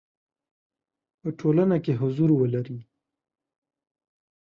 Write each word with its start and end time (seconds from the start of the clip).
په 1.21 1.29
ټولنه 1.39 1.77
کې 1.83 1.93
حضور 2.01 2.29
ولري. 2.35 2.79